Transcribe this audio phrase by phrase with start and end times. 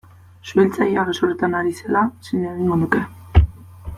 [0.51, 3.05] Suhiltzailea gezurretan ari zela zin egingo nuke.